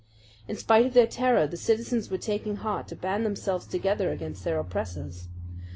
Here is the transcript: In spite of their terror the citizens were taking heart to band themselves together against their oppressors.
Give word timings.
In 0.47 0.55
spite 0.57 0.87
of 0.87 0.95
their 0.95 1.05
terror 1.05 1.45
the 1.45 1.55
citizens 1.55 2.09
were 2.09 2.17
taking 2.17 2.55
heart 2.55 2.87
to 2.87 2.95
band 2.95 3.23
themselves 3.23 3.67
together 3.67 4.11
against 4.11 4.43
their 4.43 4.57
oppressors. 4.57 5.27